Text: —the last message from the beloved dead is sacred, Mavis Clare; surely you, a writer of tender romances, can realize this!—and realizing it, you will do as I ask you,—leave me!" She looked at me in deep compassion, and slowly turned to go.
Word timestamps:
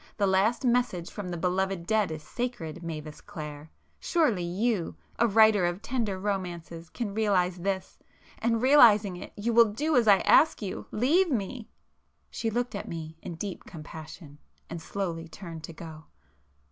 —the 0.17 0.25
last 0.25 0.65
message 0.65 1.11
from 1.11 1.29
the 1.29 1.37
beloved 1.37 1.85
dead 1.85 2.09
is 2.09 2.23
sacred, 2.23 2.81
Mavis 2.81 3.21
Clare; 3.21 3.69
surely 3.99 4.41
you, 4.41 4.95
a 5.19 5.27
writer 5.27 5.67
of 5.67 5.83
tender 5.83 6.17
romances, 6.17 6.89
can 6.89 7.13
realize 7.13 7.57
this!—and 7.57 8.63
realizing 8.63 9.15
it, 9.15 9.31
you 9.37 9.53
will 9.53 9.71
do 9.71 9.95
as 9.95 10.07
I 10.07 10.21
ask 10.21 10.59
you,—leave 10.59 11.29
me!" 11.29 11.69
She 12.31 12.49
looked 12.49 12.73
at 12.73 12.87
me 12.87 13.15
in 13.21 13.35
deep 13.35 13.65
compassion, 13.65 14.39
and 14.71 14.81
slowly 14.81 15.27
turned 15.27 15.63
to 15.65 15.73
go. 15.73 16.05